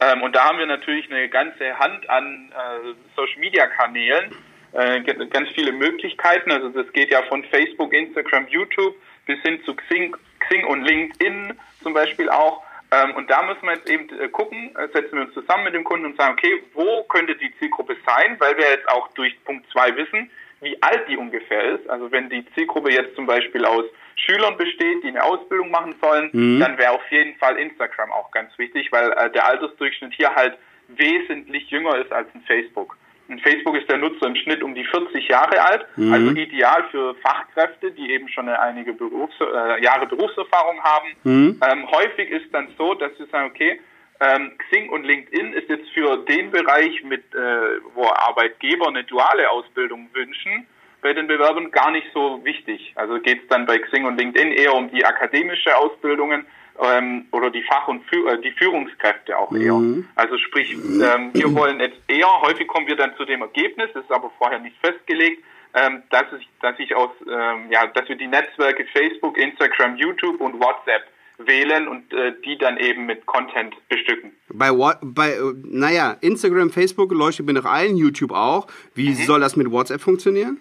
Ähm, 0.00 0.22
und 0.22 0.34
da 0.34 0.44
haben 0.44 0.58
wir 0.58 0.66
natürlich 0.66 1.10
eine 1.10 1.28
ganze 1.28 1.78
Hand 1.78 2.08
an 2.08 2.52
äh, 2.52 2.94
Social-Media-Kanälen, 3.16 4.34
äh, 4.72 5.00
ganz 5.26 5.50
viele 5.50 5.72
Möglichkeiten. 5.72 6.50
Also 6.50 6.68
das 6.70 6.90
geht 6.92 7.10
ja 7.10 7.22
von 7.24 7.44
Facebook, 7.44 7.92
Instagram, 7.92 8.46
YouTube 8.48 8.94
bis 9.26 9.40
hin 9.42 9.60
zu 9.64 9.74
Xing, 9.74 10.16
Xing 10.48 10.64
und 10.64 10.82
LinkedIn 10.82 11.58
zum 11.82 11.94
Beispiel 11.94 12.28
auch. 12.28 12.62
Ähm, 12.92 13.14
und 13.14 13.30
da 13.30 13.42
müssen 13.42 13.62
wir 13.62 13.74
jetzt 13.74 13.88
eben 13.88 14.08
äh, 14.20 14.28
gucken, 14.28 14.74
äh, 14.76 14.88
setzen 14.92 15.16
wir 15.16 15.22
uns 15.22 15.34
zusammen 15.34 15.64
mit 15.64 15.74
dem 15.74 15.84
Kunden 15.84 16.06
und 16.06 16.16
sagen, 16.16 16.34
okay, 16.34 16.62
wo 16.74 17.04
könnte 17.04 17.34
die 17.36 17.52
Zielgruppe 17.58 17.96
sein, 18.06 18.36
weil 18.38 18.56
wir 18.56 18.68
jetzt 18.70 18.88
auch 18.88 19.08
durch 19.14 19.34
Punkt 19.44 19.66
2 19.72 19.96
wissen, 19.96 20.30
wie 20.60 20.80
alt 20.82 21.08
die 21.08 21.16
ungefähr 21.16 21.74
ist. 21.74 21.88
Also 21.88 22.12
wenn 22.12 22.28
die 22.28 22.44
Zielgruppe 22.54 22.92
jetzt 22.92 23.16
zum 23.16 23.26
Beispiel 23.26 23.64
aus 23.64 23.84
Schülern 24.16 24.56
besteht, 24.56 25.02
die 25.02 25.08
eine 25.08 25.24
Ausbildung 25.24 25.70
machen 25.70 25.94
sollen, 26.00 26.30
mhm. 26.32 26.60
dann 26.60 26.76
wäre 26.76 26.92
auf 26.92 27.10
jeden 27.10 27.34
Fall 27.36 27.56
Instagram 27.56 28.12
auch 28.12 28.30
ganz 28.30 28.56
wichtig, 28.58 28.92
weil 28.92 29.10
äh, 29.12 29.30
der 29.30 29.46
Altersdurchschnitt 29.46 30.12
hier 30.14 30.34
halt 30.34 30.58
wesentlich 30.88 31.70
jünger 31.70 31.96
ist 31.96 32.12
als 32.12 32.28
in 32.34 32.42
Facebook. 32.42 32.96
In 33.28 33.38
Facebook 33.38 33.76
ist 33.76 33.88
der 33.88 33.98
Nutzer 33.98 34.26
im 34.26 34.36
Schnitt 34.36 34.62
um 34.62 34.74
die 34.74 34.84
40 34.84 35.28
Jahre 35.28 35.62
alt, 35.62 35.86
mhm. 35.96 36.12
also 36.12 36.30
ideal 36.32 36.84
für 36.90 37.14
Fachkräfte, 37.16 37.92
die 37.92 38.10
eben 38.10 38.28
schon 38.28 38.48
einige 38.48 38.92
Berufs 38.92 39.34
äh, 39.40 39.82
Jahre 39.82 40.06
Berufserfahrung 40.06 40.82
haben. 40.82 41.08
Mhm. 41.24 41.60
Ähm, 41.66 41.90
häufig 41.90 42.30
ist 42.30 42.52
dann 42.52 42.68
so, 42.76 42.94
dass 42.94 43.12
sie 43.18 43.24
sagen, 43.26 43.50
okay, 43.50 43.80
ähm, 44.20 44.52
Xing 44.58 44.88
und 44.90 45.04
LinkedIn 45.04 45.52
ist 45.52 45.68
jetzt 45.68 45.88
für 45.90 46.18
den 46.18 46.50
Bereich, 46.50 47.02
mit, 47.04 47.22
äh, 47.34 47.80
wo 47.94 48.06
Arbeitgeber 48.06 48.88
eine 48.88 49.04
duale 49.04 49.50
Ausbildung 49.50 50.08
wünschen, 50.12 50.66
bei 51.00 51.12
den 51.12 51.26
Bewerbern 51.26 51.72
gar 51.72 51.90
nicht 51.90 52.06
so 52.14 52.40
wichtig. 52.44 52.92
Also 52.94 53.18
geht 53.18 53.42
es 53.42 53.48
dann 53.48 53.66
bei 53.66 53.78
Xing 53.78 54.04
und 54.04 54.18
LinkedIn 54.18 54.52
eher 54.52 54.74
um 54.74 54.90
die 54.90 55.04
akademische 55.04 55.76
Ausbildungen 55.76 56.46
ähm, 56.82 57.26
oder 57.30 57.50
die 57.50 57.62
Fach- 57.62 57.88
und 57.88 58.04
Fü 58.06 58.28
äh, 58.28 58.40
die 58.40 58.52
Führungskräfte 58.52 59.38
auch 59.38 59.52
eher. 59.52 59.74
Mhm. 59.74 60.08
Also 60.14 60.36
sprich, 60.38 60.72
ähm, 60.72 61.30
wir 61.32 61.54
wollen 61.54 61.80
jetzt 61.80 61.98
eher, 62.08 62.28
häufig 62.42 62.66
kommen 62.66 62.86
wir 62.86 62.96
dann 62.96 63.16
zu 63.16 63.24
dem 63.24 63.42
Ergebnis, 63.42 63.90
das 63.94 64.04
ist 64.04 64.12
aber 64.12 64.30
vorher 64.38 64.58
nicht 64.58 64.76
festgelegt, 64.80 65.42
ähm, 65.74 66.02
dass, 66.10 66.24
ich, 66.38 66.48
dass 66.60 66.78
ich 66.78 66.94
aus, 66.94 67.10
ähm, 67.26 67.70
ja, 67.70 67.86
dass 67.86 68.08
wir 68.08 68.16
die 68.16 68.26
Netzwerke 68.26 68.84
Facebook, 68.92 69.38
Instagram, 69.38 69.96
YouTube 69.96 70.40
und 70.40 70.60
WhatsApp 70.60 71.04
wählen 71.38 71.88
und 71.88 72.12
äh, 72.12 72.34
die 72.44 72.58
dann 72.58 72.76
eben 72.76 73.06
mit 73.06 73.26
Content 73.26 73.74
bestücken. 73.88 74.32
Bei, 74.48 74.70
bei 75.02 75.34
naja, 75.64 76.16
Instagram, 76.20 76.70
Facebook 76.70 77.12
leuchtet 77.12 77.46
mir 77.46 77.54
noch 77.54 77.64
ein, 77.64 77.96
YouTube 77.96 78.32
auch. 78.32 78.66
Wie 78.94 79.10
mhm. 79.10 79.14
soll 79.14 79.40
das 79.40 79.56
mit 79.56 79.70
WhatsApp 79.70 80.00
funktionieren? 80.00 80.60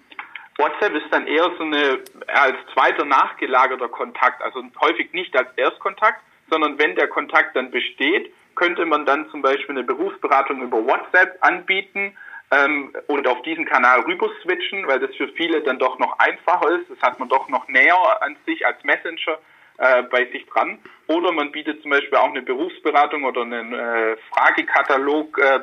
WhatsApp 0.58 0.94
ist 0.96 1.12
dann 1.12 1.28
eher 1.28 1.50
so 1.58 1.64
eine 1.64 2.00
als 2.28 2.58
zweiter 2.74 3.06
nachgelagerter 3.06 3.88
Kontakt, 3.88 4.42
also 4.42 4.64
häufig 4.82 5.14
nicht 5.14 5.36
als 5.36 5.50
Erstkontakt, 5.56 6.22
sondern 6.50 6.78
wenn 6.78 6.96
der 6.96 7.08
Kontakt 7.08 7.56
dann 7.56 7.72
besteht, 7.72 8.34
könnte 8.56 8.86
man 8.86 9.06
dann 9.06 9.30
zum 9.32 9.42
Beispiel 9.42 9.76
eine 9.76 9.84
Berufsberatung 9.84 10.62
über 10.62 10.86
WhatsApp 10.86 11.38
anbieten. 11.42 12.16
ähm, 12.52 12.94
und 13.08 13.28
auf 13.28 13.42
diesen 13.44 13.66
Kanal 13.66 14.02
rüber 14.02 14.30
switchen, 14.44 14.86
weil 14.88 15.00
das 15.00 15.16
für 15.16 15.30
viele 15.30 15.62
dann 15.62 15.80
doch 15.80 15.98
noch 16.00 16.20
einfacher 16.20 16.70
ist. 16.80 16.90
Das 16.90 17.02
hat 17.02 17.18
man 17.18 17.30
doch 17.30 17.48
noch 17.48 17.68
näher 17.70 17.96
an 18.22 18.36
sich 18.46 18.66
als 18.66 18.84
Messenger 18.84 19.40
äh, 19.78 20.04
bei 20.04 20.26
sich 20.26 20.46
dran. 20.48 20.80
Oder 21.08 21.32
man 21.32 21.52
bietet 21.52 21.82
zum 21.82 21.92
Beispiel 21.92 22.18
auch 22.18 22.30
eine 22.30 22.42
Berufsberatung 22.42 23.24
oder 23.24 23.42
einen 23.44 23.74
äh, 23.74 24.18
Fragekatalog 24.32 25.38
äh, 25.40 25.62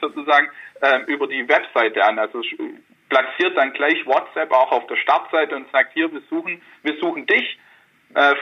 sozusagen 0.00 0.48
äh, 0.80 1.00
über 1.06 1.26
die 1.28 1.48
Webseite 1.48 2.04
an. 2.04 2.18
Also 2.18 2.42
platziert 3.10 3.56
dann 3.56 3.74
gleich 3.74 4.06
WhatsApp 4.06 4.50
auch 4.50 4.72
auf 4.72 4.86
der 4.86 4.96
Startseite 4.96 5.56
und 5.56 5.70
sagt 5.70 5.92
hier, 5.92 6.10
wir 6.10 6.22
suchen, 6.30 6.62
wir 6.82 6.96
suchen 6.98 7.26
dich. 7.26 7.58
Äh, 8.14 8.34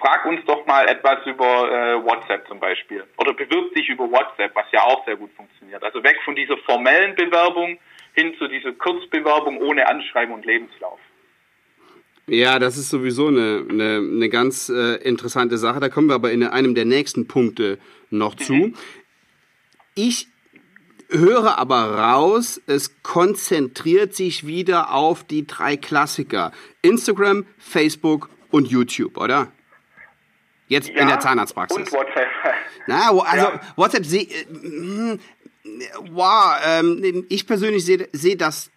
frag 0.00 0.24
uns 0.24 0.40
doch 0.46 0.66
mal 0.66 0.88
etwas 0.88 1.24
über 1.26 1.70
äh, 1.70 2.04
WhatsApp 2.04 2.48
zum 2.48 2.58
Beispiel. 2.58 3.04
Oder 3.18 3.34
bewirb 3.34 3.72
dich 3.74 3.88
über 3.88 4.10
WhatsApp, 4.10 4.52
was 4.54 4.64
ja 4.72 4.82
auch 4.82 5.04
sehr 5.04 5.16
gut 5.16 5.30
funktioniert. 5.36 5.82
Also 5.84 6.02
weg 6.02 6.18
von 6.24 6.34
dieser 6.34 6.56
formellen 6.58 7.14
Bewerbung 7.14 7.78
hin 8.14 8.34
zu 8.38 8.48
dieser 8.48 8.72
Kurzbewerbung 8.72 9.58
ohne 9.58 9.86
Anschreiben 9.86 10.34
und 10.34 10.44
Lebenslauf. 10.44 10.98
Ja, 12.26 12.58
das 12.58 12.76
ist 12.76 12.90
sowieso 12.90 13.28
eine, 13.28 13.64
eine, 13.68 13.98
eine 13.98 14.28
ganz 14.28 14.68
äh, 14.68 14.96
interessante 14.96 15.58
Sache. 15.58 15.78
Da 15.78 15.88
kommen 15.88 16.08
wir 16.08 16.14
aber 16.14 16.32
in 16.32 16.42
einem 16.42 16.74
der 16.74 16.84
nächsten 16.84 17.28
Punkte 17.28 17.78
noch 18.10 18.34
zu. 18.34 18.54
Mhm. 18.54 18.74
Ich 19.94 20.26
höre 21.08 21.58
aber 21.58 21.96
raus, 21.98 22.60
es 22.66 23.02
konzentriert 23.02 24.14
sich 24.14 24.46
wieder 24.46 24.92
auf 24.92 25.24
die 25.24 25.46
drei 25.46 25.76
Klassiker. 25.76 26.52
Instagram, 26.82 27.46
Facebook 27.58 28.28
und 28.50 28.68
YouTube, 28.68 29.16
oder? 29.16 29.52
Jetzt 30.68 30.88
ja, 30.88 31.02
in 31.02 31.08
der 31.08 31.20
Zahnarztpraxis. 31.20 31.78
Und 31.78 31.92
WhatsApp. 31.92 32.28
Na, 32.86 33.10
also 33.10 33.46
ja. 33.46 33.60
WhatsApp 33.76 34.04
sehe 34.04 34.24
äh, 34.24 35.18
wow, 36.10 36.56
ähm, 36.64 37.26
ich 37.28 37.46
persönlich 37.46 37.84
sehe 37.84 38.08
seh 38.12 38.36
das 38.36 38.70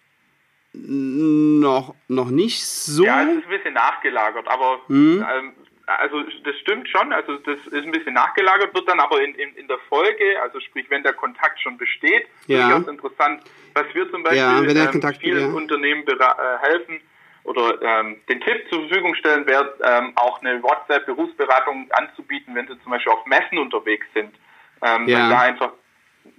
noch, 0.72 1.94
noch 2.08 2.30
nicht 2.30 2.64
so. 2.64 3.04
Ja, 3.04 3.22
es 3.22 3.38
ist 3.38 3.44
ein 3.44 3.50
bisschen 3.50 3.74
nachgelagert, 3.74 4.46
aber 4.46 4.80
mhm. 4.88 5.24
ähm, 5.28 5.52
also 5.96 6.22
das 6.44 6.56
stimmt 6.60 6.88
schon, 6.88 7.12
also 7.12 7.36
das 7.36 7.58
ist 7.66 7.84
ein 7.84 7.90
bisschen 7.90 8.14
nachgelagert, 8.14 8.74
wird 8.74 8.88
dann 8.88 9.00
aber 9.00 9.22
in, 9.22 9.34
in, 9.34 9.54
in 9.56 9.68
der 9.68 9.78
Folge, 9.88 10.40
also 10.42 10.60
sprich, 10.60 10.86
wenn 10.90 11.02
der 11.02 11.12
Kontakt 11.12 11.60
schon 11.60 11.76
besteht, 11.76 12.26
ja. 12.46 12.68
durchaus 12.68 12.88
interessant, 12.88 13.42
was 13.74 13.86
wir 13.92 14.10
zum 14.10 14.22
Beispiel 14.22 14.38
ja, 14.38 14.84
ähm, 14.84 14.90
Kontakt, 14.90 15.18
vielen 15.18 15.50
ja. 15.50 15.56
Unternehmen 15.56 16.04
äh, 16.06 16.58
helfen 16.60 17.00
oder 17.44 17.80
ähm, 17.82 18.20
den 18.28 18.40
Tipp 18.40 18.68
zur 18.68 18.86
Verfügung 18.86 19.14
stellen, 19.14 19.46
wäre 19.46 19.74
ähm, 19.82 20.12
auch 20.16 20.40
eine 20.40 20.62
WhatsApp-Berufsberatung 20.62 21.88
anzubieten, 21.90 22.54
wenn 22.54 22.66
sie 22.66 22.78
zum 22.82 22.92
Beispiel 22.92 23.12
auf 23.12 23.24
Messen 23.26 23.58
unterwegs 23.58 24.06
sind. 24.14 24.34
Ähm, 24.82 25.08
ja. 25.08 25.28
da 25.28 25.40
einfach 25.40 25.72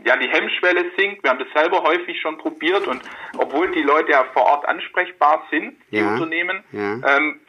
ja, 0.03 0.17
die 0.17 0.29
Hemmschwelle 0.29 0.91
sinkt. 0.97 1.23
Wir 1.23 1.29
haben 1.29 1.39
das 1.39 1.51
selber 1.53 1.83
häufig 1.83 2.19
schon 2.21 2.37
probiert 2.37 2.87
und 2.87 3.01
obwohl 3.37 3.71
die 3.71 3.81
Leute 3.81 4.11
ja 4.11 4.25
vor 4.33 4.43
Ort 4.43 4.67
ansprechbar 4.67 5.45
sind, 5.51 5.77
die 5.91 5.97
ja, 5.97 6.07
Unternehmen, 6.07 6.63
ja. 6.71 6.93
ähm, 7.17 7.39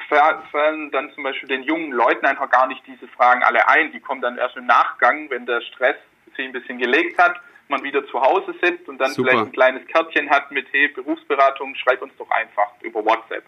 fallen 0.50 0.90
dann 0.90 1.10
zum 1.12 1.24
Beispiel 1.24 1.48
den 1.48 1.62
jungen 1.62 1.92
Leuten 1.92 2.26
einfach 2.26 2.50
gar 2.50 2.66
nicht 2.66 2.82
diese 2.86 3.08
Fragen 3.08 3.42
alle 3.42 3.68
ein. 3.68 3.92
Die 3.92 4.00
kommen 4.00 4.20
dann 4.20 4.36
erst 4.36 4.56
im 4.56 4.66
Nachgang, 4.66 5.30
wenn 5.30 5.46
der 5.46 5.60
Stress 5.62 5.96
sich 6.36 6.44
ein 6.44 6.52
bisschen 6.52 6.78
gelegt 6.78 7.18
hat, 7.18 7.40
man 7.68 7.82
wieder 7.82 8.06
zu 8.06 8.20
Hause 8.20 8.54
sitzt 8.62 8.88
und 8.88 8.98
dann 8.98 9.10
Super. 9.10 9.30
vielleicht 9.30 9.46
ein 9.46 9.52
kleines 9.52 9.86
Kärtchen 9.86 10.30
hat 10.30 10.50
mit, 10.50 10.66
hey, 10.72 10.88
Berufsberatung, 10.88 11.74
schreib 11.74 12.02
uns 12.02 12.12
doch 12.18 12.30
einfach 12.30 12.68
über 12.82 13.04
WhatsApp. 13.04 13.44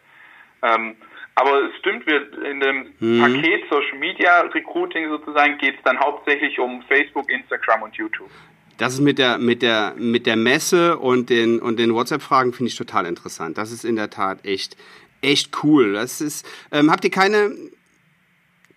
Ähm, 0.62 0.96
aber 1.34 1.64
es 1.64 1.76
stimmt, 1.78 2.06
wir 2.06 2.44
in 2.44 2.60
dem 2.60 2.94
mhm. 3.00 3.20
Paket 3.20 3.68
Social 3.68 3.98
Media 3.98 4.40
Recruiting 4.40 5.08
sozusagen 5.08 5.58
geht 5.58 5.76
es 5.76 5.82
dann 5.82 5.98
hauptsächlich 5.98 6.58
um 6.58 6.82
Facebook, 6.82 7.28
Instagram 7.28 7.82
und 7.82 7.96
YouTube. 7.96 8.30
Das 8.78 8.94
ist 8.94 9.00
mit 9.00 9.18
der, 9.18 9.38
mit 9.38 9.62
der, 9.62 9.94
mit 9.96 10.26
der 10.26 10.36
Messe 10.36 10.98
und 10.98 11.30
den, 11.30 11.60
und 11.60 11.78
den 11.78 11.94
WhatsApp-Fragen 11.94 12.52
finde 12.52 12.70
ich 12.70 12.76
total 12.76 13.06
interessant. 13.06 13.56
Das 13.58 13.70
ist 13.70 13.84
in 13.84 13.96
der 13.96 14.10
Tat 14.10 14.44
echt, 14.44 14.76
echt 15.22 15.62
cool. 15.62 15.92
Das 15.92 16.20
ist, 16.20 16.46
ähm, 16.72 16.90
habt 16.90 17.04
ihr 17.04 17.10
keine, 17.10 17.54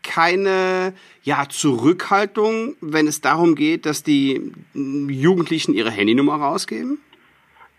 keine, 0.04 0.94
ja, 1.24 1.46
Zurückhaltung, 1.50 2.76
wenn 2.80 3.08
es 3.08 3.22
darum 3.22 3.56
geht, 3.56 3.86
dass 3.86 4.04
die 4.04 4.54
Jugendlichen 4.74 5.74
ihre 5.74 5.92
Handynummer 5.92 6.36
rausgeben? 6.36 7.02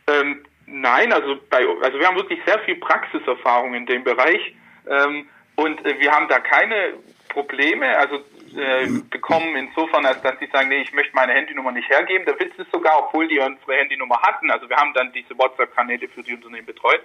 Ähm, 0.07 0.41
nein, 0.67 1.13
also 1.13 1.37
bei, 1.49 1.65
also 1.83 1.99
wir 1.99 2.07
haben 2.07 2.17
wirklich 2.17 2.41
sehr 2.45 2.59
viel 2.61 2.77
Praxiserfahrung 2.77 3.75
in 3.75 3.87
dem 3.87 4.05
Bereich. 4.05 4.55
Ähm, 4.89 5.27
und 5.57 5.85
äh, 5.85 5.99
wir 5.99 6.13
haben 6.13 6.29
da 6.29 6.41
keine 6.41 6.95
Probleme. 7.29 7.97
Also 7.99 8.21
äh, 8.57 8.89
bekommen, 9.11 9.57
insofern, 9.57 10.07
als 10.07 10.21
dass 10.23 10.39
sie 10.39 10.47
sagen, 10.53 10.69
nee, 10.69 10.83
ich 10.83 10.93
möchte 10.93 11.15
meine 11.15 11.33
Handynummer 11.33 11.73
nicht 11.73 11.89
hergeben. 11.89 12.25
Der 12.27 12.39
Witz 12.39 12.53
ist 12.57 12.71
sogar, 12.73 12.93
obwohl 12.99 13.29
die 13.29 13.39
unsere 13.39 13.75
Handynummer 13.75 14.21
hatten, 14.23 14.51
also 14.51 14.69
wir 14.69 14.77
haben 14.77 14.93
dann 14.95 15.13
diese 15.13 15.37
WhatsApp-Kanäle 15.37 16.09
für 16.09 16.23
die 16.23 16.35
Unternehmen 16.35 16.67
betreut, 16.67 17.01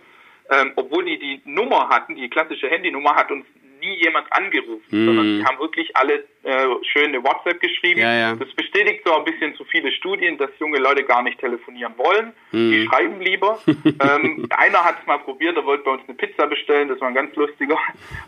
ähm, 0.49 0.73
obwohl 0.75 1.05
die 1.05 1.19
die 1.19 1.41
Nummer 1.45 1.89
hatten, 1.89 2.15
die 2.15 2.29
klassische 2.29 2.69
Handynummer, 2.69 3.15
hat 3.15 3.31
uns 3.31 3.45
nie 3.83 3.95
jemand 4.01 4.31
angerufen, 4.31 4.83
mhm. 4.89 5.05
sondern 5.05 5.25
die 5.25 5.45
haben 5.45 5.59
wirklich 5.59 5.95
alle 5.95 6.23
äh, 6.43 6.67
schöne 6.83 7.23
WhatsApp 7.23 7.59
geschrieben. 7.59 7.99
Ja, 7.99 8.13
ja. 8.13 8.35
Das 8.35 8.51
bestätigt 8.53 9.01
so 9.05 9.15
ein 9.15 9.25
bisschen 9.25 9.55
zu 9.55 9.65
viele 9.65 9.91
Studien, 9.91 10.37
dass 10.37 10.49
junge 10.59 10.79
Leute 10.79 11.03
gar 11.03 11.21
nicht 11.21 11.39
telefonieren 11.39 11.93
wollen. 11.97 12.33
Mhm. 12.51 12.71
Die 12.71 12.85
schreiben 12.85 13.21
lieber. 13.21 13.59
ähm, 13.67 14.47
einer 14.49 14.83
hat 14.83 14.99
es 15.01 15.07
mal 15.07 15.19
probiert, 15.19 15.57
er 15.57 15.65
wollte 15.65 15.83
bei 15.83 15.91
uns 15.91 16.03
eine 16.07 16.15
Pizza 16.15 16.47
bestellen, 16.47 16.87
das 16.87 16.99
war 17.01 17.09
ein 17.09 17.13
ganz 17.13 17.35
lustiger. 17.35 17.77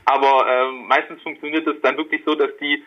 Aber 0.06 0.46
ähm, 0.48 0.88
meistens 0.88 1.22
funktioniert 1.22 1.66
es 1.68 1.82
dann 1.82 1.98
wirklich 1.98 2.22
so, 2.26 2.36
dass 2.36 2.56
die 2.58 2.84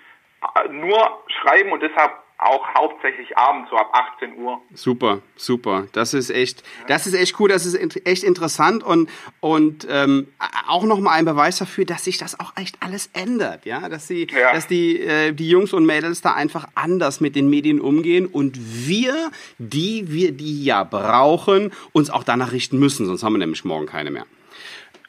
nur 0.71 1.23
schreiben 1.29 1.73
und 1.73 1.83
deshalb 1.83 2.13
auch 2.39 2.73
hauptsächlich 2.73 3.37
abends, 3.37 3.69
so 3.69 3.77
ab 3.77 3.91
18 3.93 4.37
Uhr. 4.39 4.63
Super, 4.73 5.23
super. 5.35 5.89
Das 5.93 6.15
ist 6.15 6.31
echt, 6.31 6.63
das 6.87 7.09
ist 7.09 7.15
echt 7.15 7.39
cool, 7.41 7.49
das 7.49 7.67
ist 7.67 7.75
echt 8.07 8.23
interessant 8.23 8.85
und, 8.85 9.11
und 9.41 9.89
ähm, 9.91 10.29
auch 10.69 10.85
nochmal 10.85 11.19
ein 11.19 11.25
Beweis 11.25 11.59
dafür, 11.59 11.85
dass 11.85 12.05
sich 12.05 12.17
das 12.17 12.39
auch 12.39 12.53
echt 12.57 12.77
alles 12.81 13.11
ändert, 13.13 13.67
ja, 13.67 13.89
dass 13.89 14.07
sie, 14.07 14.29
ja. 14.31 14.53
dass 14.53 14.69
die, 14.69 15.01
äh, 15.01 15.33
die 15.33 15.49
Jungs 15.49 15.73
und 15.73 15.85
Mädels 15.85 16.21
da 16.21 16.35
einfach 16.35 16.69
anders 16.77 17.21
mit 17.21 17.35
den 17.35 17.51
Medien 17.51 17.81
umgehen 17.81 18.27
und 18.27 18.57
wir, 18.57 19.33
die 19.59 20.05
wir 20.13 20.31
die 20.31 20.65
ja 20.65 20.85
brauchen, 20.85 21.73
uns 21.91 22.09
auch 22.09 22.23
danach 22.23 22.53
richten 22.53 22.79
müssen, 22.79 23.07
sonst 23.07 23.25
haben 23.25 23.33
wir 23.33 23.39
nämlich 23.39 23.65
morgen 23.65 23.87
keine 23.87 24.13
mehr. 24.13 24.27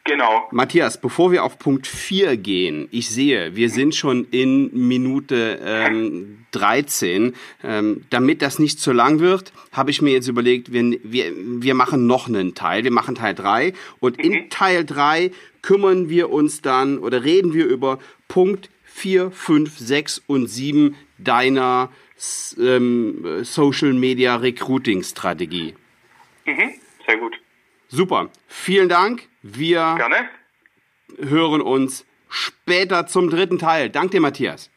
Genau. 0.09 0.47
Matthias, 0.49 0.99
bevor 0.99 1.31
wir 1.31 1.43
auf 1.43 1.59
Punkt 1.59 1.85
4 1.85 2.35
gehen, 2.35 2.87
ich 2.89 3.09
sehe, 3.09 3.55
wir 3.55 3.69
sind 3.69 3.93
schon 3.93 4.25
in 4.31 4.87
Minute 4.87 5.59
ähm, 5.63 6.45
13. 6.49 7.35
Ähm, 7.63 8.05
damit 8.09 8.41
das 8.41 8.57
nicht 8.57 8.79
zu 8.79 8.91
lang 8.91 9.19
wird, 9.19 9.53
habe 9.71 9.91
ich 9.91 10.01
mir 10.01 10.11
jetzt 10.11 10.27
überlegt, 10.27 10.73
wir, 10.73 10.97
wir, 11.03 11.31
wir 11.35 11.75
machen 11.75 12.07
noch 12.07 12.27
einen 12.27 12.55
Teil. 12.55 12.83
Wir 12.83 12.91
machen 12.91 13.13
Teil 13.13 13.35
3 13.35 13.73
und 13.99 14.17
mhm. 14.17 14.23
in 14.23 14.49
Teil 14.49 14.83
3 14.83 15.29
kümmern 15.61 16.09
wir 16.09 16.31
uns 16.31 16.61
dann 16.61 16.97
oder 16.97 17.23
reden 17.23 17.53
wir 17.53 17.67
über 17.67 17.99
Punkt 18.27 18.71
4, 18.85 19.29
5, 19.29 19.77
6 19.77 20.23
und 20.25 20.47
7 20.47 20.95
deiner 21.19 21.91
ähm, 22.57 23.43
Social 23.43 23.93
Media 23.93 24.37
Recruiting 24.37 25.03
Strategie. 25.03 25.75
Mhm. 26.45 26.73
Sehr 27.05 27.17
gut. 27.17 27.39
Super. 27.89 28.29
Vielen 28.47 28.87
Dank. 28.87 29.27
Wir 29.41 29.95
Gerne. 29.97 30.29
hören 31.17 31.61
uns 31.61 32.05
später 32.29 33.07
zum 33.07 33.29
dritten 33.29 33.57
Teil. 33.57 33.89
Danke 33.89 34.11
dir, 34.11 34.21
Matthias. 34.21 34.69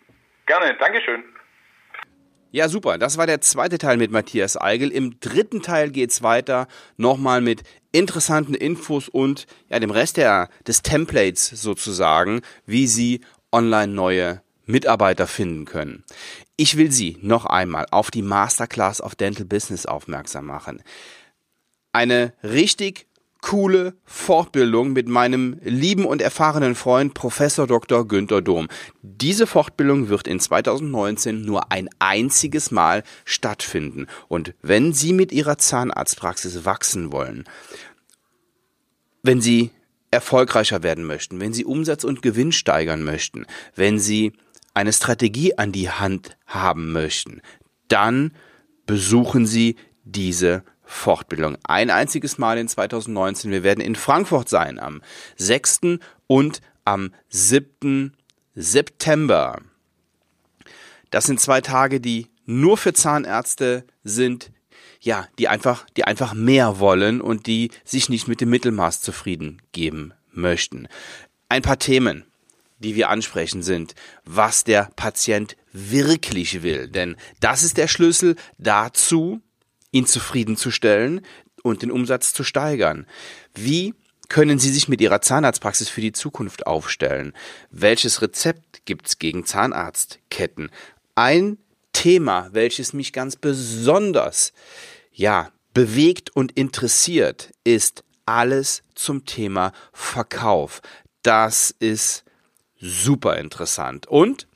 Gerne, 0.46 0.76
Dankeschön. 0.78 1.22
Ja, 2.50 2.68
super. 2.68 2.98
Das 2.98 3.16
war 3.16 3.26
der 3.26 3.40
zweite 3.40 3.78
Teil 3.78 3.96
mit 3.96 4.10
Matthias 4.10 4.56
Eigel. 4.56 4.90
Im 4.90 5.18
dritten 5.20 5.62
Teil 5.62 5.90
geht's 5.90 6.22
weiter. 6.22 6.68
Nochmal 6.96 7.40
mit 7.40 7.62
interessanten 7.92 8.54
Infos 8.54 9.08
und 9.08 9.46
ja, 9.68 9.78
dem 9.78 9.90
Rest 9.90 10.16
der, 10.16 10.48
des 10.66 10.82
Templates 10.82 11.48
sozusagen, 11.48 12.40
wie 12.66 12.86
Sie 12.86 13.20
online 13.52 13.92
neue 13.92 14.42
Mitarbeiter 14.64 15.26
finden 15.26 15.64
können. 15.64 16.04
Ich 16.56 16.76
will 16.76 16.90
Sie 16.90 17.18
noch 17.20 17.46
einmal 17.46 17.86
auf 17.90 18.10
die 18.10 18.22
Masterclass 18.22 19.00
of 19.02 19.14
Dental 19.14 19.44
Business 19.44 19.86
aufmerksam 19.86 20.46
machen. 20.46 20.82
Eine 21.92 22.32
richtig 22.42 23.06
coole 23.42 23.94
Fortbildung 24.04 24.92
mit 24.92 25.08
meinem 25.08 25.58
lieben 25.62 26.06
und 26.06 26.22
erfahrenen 26.22 26.74
Freund 26.74 27.12
Professor 27.12 27.66
Dr. 27.66 28.06
Günther 28.06 28.40
Dom. 28.40 28.68
Diese 29.02 29.46
Fortbildung 29.46 30.08
wird 30.08 30.26
in 30.26 30.40
2019 30.40 31.42
nur 31.42 31.70
ein 31.70 31.90
einziges 31.98 32.70
Mal 32.70 33.02
stattfinden. 33.24 34.06
Und 34.28 34.54
wenn 34.62 34.92
Sie 34.94 35.12
mit 35.12 35.32
Ihrer 35.32 35.58
Zahnarztpraxis 35.58 36.64
wachsen 36.64 37.12
wollen, 37.12 37.44
wenn 39.22 39.40
Sie 39.40 39.70
erfolgreicher 40.10 40.82
werden 40.82 41.04
möchten, 41.04 41.40
wenn 41.40 41.52
Sie 41.52 41.64
Umsatz 41.64 42.04
und 42.04 42.22
Gewinn 42.22 42.52
steigern 42.52 43.02
möchten, 43.02 43.44
wenn 43.74 43.98
Sie 43.98 44.32
eine 44.72 44.92
Strategie 44.92 45.58
an 45.58 45.72
die 45.72 45.90
Hand 45.90 46.36
haben 46.46 46.92
möchten, 46.92 47.42
dann 47.88 48.32
besuchen 48.86 49.46
Sie 49.46 49.76
diese 50.04 50.62
Fortbildung. 50.92 51.56
Ein 51.64 51.90
einziges 51.90 52.38
Mal 52.38 52.58
in 52.58 52.68
2019. 52.68 53.50
Wir 53.50 53.62
werden 53.62 53.80
in 53.80 53.96
Frankfurt 53.96 54.48
sein 54.48 54.78
am 54.78 55.02
6. 55.36 55.80
und 56.26 56.60
am 56.84 57.12
7. 57.30 58.16
September. 58.54 59.60
Das 61.10 61.24
sind 61.24 61.40
zwei 61.40 61.60
Tage, 61.60 62.00
die 62.00 62.28
nur 62.44 62.76
für 62.76 62.92
Zahnärzte 62.92 63.84
sind. 64.04 64.50
ja, 65.00 65.26
die 65.38 65.48
einfach, 65.48 65.84
die 65.96 66.04
einfach 66.04 66.32
mehr 66.32 66.78
wollen 66.78 67.20
und 67.20 67.46
die 67.48 67.70
sich 67.84 68.08
nicht 68.08 68.28
mit 68.28 68.40
dem 68.40 68.50
Mittelmaß 68.50 69.00
zufrieden 69.00 69.60
geben 69.72 70.14
möchten. 70.30 70.86
Ein 71.48 71.62
paar 71.62 71.80
Themen, 71.80 72.24
die 72.78 72.94
wir 72.94 73.10
ansprechen, 73.10 73.62
sind, 73.62 73.94
was 74.24 74.62
der 74.62 74.90
Patient 74.94 75.56
wirklich 75.72 76.62
will. 76.62 76.86
Denn 76.86 77.16
das 77.40 77.64
ist 77.64 77.78
der 77.78 77.88
Schlüssel 77.88 78.36
dazu, 78.58 79.40
ihn 79.92 80.06
zufriedenzustellen 80.06 81.20
und 81.62 81.82
den 81.82 81.90
Umsatz 81.90 82.32
zu 82.32 82.42
steigern. 82.42 83.06
Wie 83.54 83.94
können 84.28 84.58
Sie 84.58 84.70
sich 84.70 84.88
mit 84.88 85.00
Ihrer 85.00 85.20
Zahnarztpraxis 85.20 85.88
für 85.88 86.00
die 86.00 86.12
Zukunft 86.12 86.66
aufstellen? 86.66 87.34
Welches 87.70 88.22
Rezept 88.22 88.84
gibt's 88.86 89.18
gegen 89.18 89.44
Zahnarztketten? 89.44 90.70
Ein 91.14 91.58
Thema, 91.92 92.48
welches 92.52 92.94
mich 92.94 93.12
ganz 93.12 93.36
besonders, 93.36 94.52
ja, 95.12 95.52
bewegt 95.74 96.34
und 96.34 96.52
interessiert, 96.52 97.50
ist 97.64 98.04
alles 98.24 98.82
zum 98.94 99.26
Thema 99.26 99.72
Verkauf. 99.92 100.80
Das 101.22 101.74
ist 101.78 102.24
super 102.80 103.36
interessant 103.36 104.06
und 104.06 104.48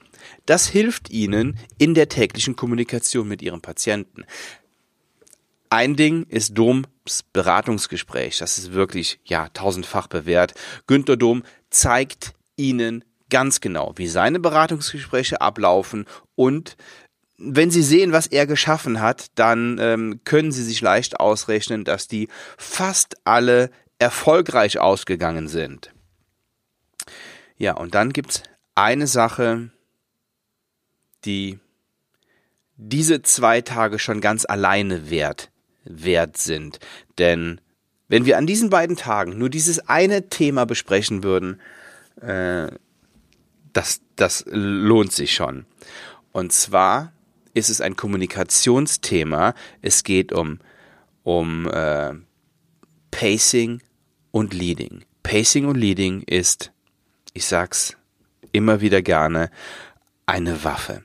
das 0.46 0.66
hilft 0.66 1.10
Ihnen 1.10 1.58
in 1.78 1.94
der 1.94 2.08
täglichen 2.08 2.56
Kommunikation 2.56 3.28
mit 3.28 3.42
Ihrem 3.42 3.60
Patienten. 3.60 4.24
Ein 5.70 5.96
Ding 5.96 6.24
ist 6.28 6.56
Doms 6.56 7.22
Beratungsgespräch. 7.32 8.38
Das 8.38 8.58
ist 8.58 8.72
wirklich, 8.72 9.20
ja, 9.24 9.48
tausendfach 9.50 10.06
bewährt. 10.06 10.54
Günter 10.86 11.16
Dom 11.16 11.44
zeigt 11.70 12.34
Ihnen 12.56 13.04
ganz 13.30 13.60
genau, 13.60 13.92
wie 13.96 14.08
seine 14.08 14.38
Beratungsgespräche 14.38 15.40
ablaufen 15.40 16.06
und 16.34 16.76
wenn 17.38 17.70
Sie 17.70 17.82
sehen, 17.82 18.12
was 18.12 18.26
er 18.26 18.46
geschaffen 18.46 19.00
hat, 19.00 19.26
dann 19.34 19.78
ähm, 19.78 20.20
können 20.24 20.52
Sie 20.52 20.64
sich 20.64 20.80
leicht 20.80 21.20
ausrechnen, 21.20 21.84
dass 21.84 22.08
die 22.08 22.28
fast 22.56 23.16
alle 23.24 23.70
erfolgreich 23.98 24.78
ausgegangen 24.78 25.48
sind. 25.48 25.92
Ja, 27.58 27.74
und 27.74 27.94
dann 27.94 28.12
gibt's 28.12 28.42
eine 28.74 29.06
Sache, 29.06 29.70
die 31.24 31.58
diese 32.76 33.22
zwei 33.22 33.62
Tage 33.62 33.98
schon 33.98 34.20
ganz 34.20 34.44
alleine 34.44 35.10
wert, 35.10 35.50
wert 35.88 36.36
sind. 36.36 36.78
Denn 37.18 37.60
wenn 38.08 38.24
wir 38.26 38.38
an 38.38 38.46
diesen 38.46 38.70
beiden 38.70 38.96
Tagen 38.96 39.38
nur 39.38 39.50
dieses 39.50 39.88
eine 39.88 40.28
Thema 40.28 40.64
besprechen 40.64 41.22
würden, 41.22 41.60
äh, 42.20 42.68
das, 43.72 44.00
das 44.16 44.44
lohnt 44.48 45.12
sich 45.12 45.34
schon. 45.34 45.66
Und 46.32 46.52
zwar 46.52 47.12
ist 47.54 47.68
es 47.68 47.80
ein 47.80 47.96
Kommunikationsthema. 47.96 49.54
Es 49.82 50.04
geht 50.04 50.32
um, 50.32 50.60
um 51.22 51.68
äh, 51.70 52.14
Pacing 53.10 53.82
und 54.30 54.54
Leading. 54.54 55.04
Pacing 55.22 55.66
und 55.66 55.76
Leading 55.76 56.22
ist 56.22 56.70
ich 57.36 57.44
sag's 57.44 57.96
immer 58.50 58.80
wieder 58.80 59.02
gerne, 59.02 59.50
eine 60.24 60.64
Waffe. 60.64 61.04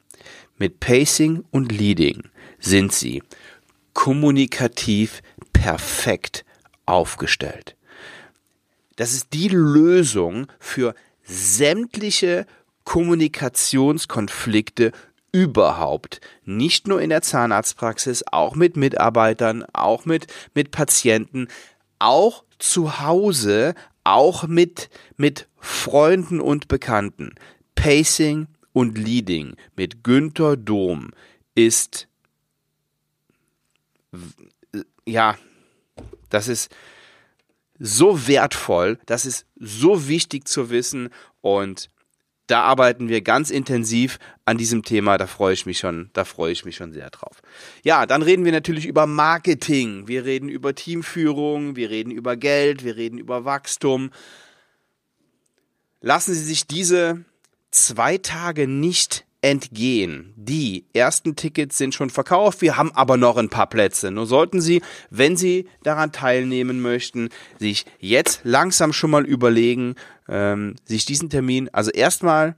Mit 0.57 0.79
Pacing 0.79 1.43
und 1.51 1.73
Leading 1.73 2.29
sind 2.57 2.93
sie 2.93 3.21
kommunikativ 3.93 5.21
perfekt 5.53 6.43
aufgestellt. 6.85 7.75
Das 8.95 9.13
ist 9.13 9.33
die 9.33 9.47
Lösung 9.47 10.47
für 10.59 10.93
sämtliche 11.23 12.45
Kommunikationskonflikte 12.83 14.91
überhaupt. 15.31 16.19
Nicht 16.43 16.87
nur 16.87 17.01
in 17.01 17.09
der 17.09 17.21
Zahnarztpraxis, 17.21 18.23
auch 18.31 18.55
mit 18.55 18.75
Mitarbeitern, 18.75 19.63
auch 19.73 20.05
mit, 20.05 20.27
mit 20.53 20.71
Patienten, 20.71 21.47
auch 21.99 22.43
zu 22.59 22.99
Hause, 22.99 23.75
auch 24.03 24.47
mit, 24.47 24.89
mit 25.17 25.47
Freunden 25.57 26.41
und 26.41 26.67
Bekannten. 26.67 27.35
Pacing 27.75 28.47
und 28.73 28.97
Leading 28.97 29.55
mit 29.75 30.03
Günther 30.03 30.57
Dom 30.57 31.11
ist, 31.55 32.07
ja, 35.05 35.37
das 36.29 36.47
ist 36.47 36.73
so 37.79 38.27
wertvoll, 38.27 38.99
das 39.05 39.25
ist 39.25 39.45
so 39.57 40.07
wichtig 40.07 40.47
zu 40.47 40.69
wissen 40.69 41.09
und 41.41 41.89
da 42.51 42.63
arbeiten 42.63 43.07
wir 43.07 43.21
ganz 43.21 43.49
intensiv 43.49 44.19
an 44.43 44.57
diesem 44.57 44.83
Thema. 44.83 45.17
Da 45.17 45.25
freue 45.25 45.53
ich 45.53 45.65
mich 45.65 45.79
schon, 45.79 46.09
da 46.11 46.25
freue 46.25 46.51
ich 46.51 46.65
mich 46.65 46.75
schon 46.75 46.91
sehr 46.91 47.09
drauf. 47.09 47.41
Ja, 47.81 48.05
dann 48.05 48.21
reden 48.21 48.43
wir 48.43 48.51
natürlich 48.51 48.87
über 48.87 49.07
Marketing. 49.07 50.09
Wir 50.09 50.25
reden 50.25 50.49
über 50.49 50.75
Teamführung. 50.75 51.77
Wir 51.77 51.89
reden 51.89 52.11
über 52.11 52.35
Geld. 52.35 52.83
Wir 52.83 52.97
reden 52.97 53.19
über 53.19 53.45
Wachstum. 53.45 54.11
Lassen 56.01 56.33
Sie 56.33 56.43
sich 56.43 56.67
diese 56.67 57.23
zwei 57.69 58.17
Tage 58.17 58.67
nicht 58.67 59.25
entgehen. 59.41 60.33
Die 60.35 60.85
ersten 60.93 61.35
Tickets 61.35 61.77
sind 61.77 61.95
schon 61.95 62.09
verkauft, 62.09 62.61
wir 62.61 62.77
haben 62.77 62.91
aber 62.93 63.17
noch 63.17 63.37
ein 63.37 63.49
paar 63.49 63.67
Plätze. 63.67 64.11
Nur 64.11 64.27
sollten 64.27 64.61
Sie, 64.61 64.81
wenn 65.09 65.35
Sie 65.35 65.67
daran 65.83 66.11
teilnehmen 66.11 66.81
möchten, 66.81 67.29
sich 67.59 67.85
jetzt 67.99 68.41
langsam 68.43 68.93
schon 68.93 69.11
mal 69.11 69.25
überlegen, 69.25 69.95
ähm, 70.29 70.75
sich 70.85 71.05
diesen 71.05 71.29
Termin, 71.29 71.69
also 71.73 71.89
erstmal 71.89 72.55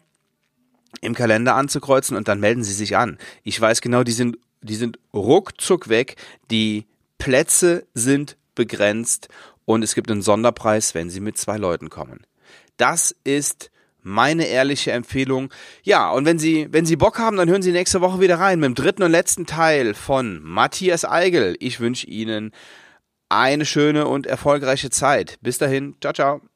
im 1.02 1.16
Kalender 1.16 1.56
anzukreuzen 1.56 2.18
und 2.18 2.28
dann 2.28 2.40
melden 2.40 2.64
Sie 2.64 2.74
sich 2.74 2.98
an. 2.98 3.18
Ich 3.44 3.60
weiß 3.60 3.82
genau, 3.82 4.04
die 4.04 4.12
sind, 4.12 4.38
die 4.62 4.76
sind 4.76 5.00
ruckzuck 5.14 5.88
weg, 5.88 6.18
die 6.52 6.86
Plätze 7.18 7.86
sind 7.94 8.36
begrenzt 8.56 9.30
und 9.66 9.84
es 9.84 9.96
gibt 9.96 10.12
einen 10.12 10.22
Sonderpreis, 10.22 10.94
wenn 10.94 11.10
Sie 11.10 11.22
mit 11.22 11.38
zwei 11.38 11.58
Leuten 11.58 11.90
kommen. 11.90 12.26
Das 12.76 13.16
ist 13.24 13.72
meine 14.04 14.46
ehrliche 14.46 14.92
Empfehlung. 14.92 15.50
Ja, 15.84 16.12
und 16.12 16.26
wenn 16.26 16.40
Sie, 16.40 16.68
wenn 16.72 16.86
Sie 16.86 16.96
Bock 16.96 17.20
haben, 17.20 17.38
dann 17.38 17.50
hören 17.50 17.62
Sie 17.62 17.72
nächste 17.72 18.02
Woche 18.02 18.20
wieder 18.20 18.40
rein 18.40 18.60
mit 18.60 18.68
dem 18.68 18.76
dritten 18.76 19.04
und 19.04 19.12
letzten 19.12 19.46
Teil 19.46 19.94
von 19.94 20.42
Matthias 20.44 21.06
Eigel. 21.06 21.56
Ich 21.60 21.80
wünsche 21.80 22.08
Ihnen 22.08 22.52
eine 23.30 23.66
schöne 23.66 24.08
und 24.08 24.28
erfolgreiche 24.28 24.90
Zeit. 24.90 25.38
Bis 25.42 25.58
dahin, 25.58 25.96
ciao, 26.00 26.14
ciao. 26.14 26.53